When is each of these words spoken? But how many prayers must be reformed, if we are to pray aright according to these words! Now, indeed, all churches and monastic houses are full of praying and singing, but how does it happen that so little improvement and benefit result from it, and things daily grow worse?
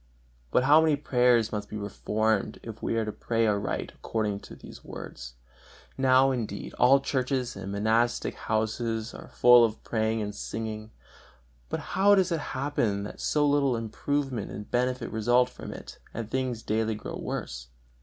But 0.49 0.63
how 0.63 0.81
many 0.81 0.95
prayers 0.95 1.51
must 1.51 1.69
be 1.69 1.77
reformed, 1.77 2.59
if 2.63 2.81
we 2.81 2.95
are 2.97 3.05
to 3.05 3.11
pray 3.11 3.45
aright 3.45 3.91
according 3.93 4.39
to 4.39 4.55
these 4.55 4.83
words! 4.83 5.35
Now, 5.95 6.31
indeed, 6.31 6.73
all 6.79 7.01
churches 7.01 7.55
and 7.55 7.71
monastic 7.71 8.33
houses 8.33 9.13
are 9.13 9.27
full 9.27 9.63
of 9.63 9.83
praying 9.83 10.23
and 10.23 10.33
singing, 10.33 10.89
but 11.69 11.79
how 11.93 12.15
does 12.15 12.31
it 12.31 12.39
happen 12.57 13.03
that 13.03 13.21
so 13.21 13.45
little 13.47 13.75
improvement 13.77 14.49
and 14.49 14.71
benefit 14.71 15.11
result 15.11 15.49
from 15.49 15.71
it, 15.71 15.99
and 16.15 16.31
things 16.31 16.63
daily 16.63 16.95
grow 16.95 17.17
worse? 17.19 17.67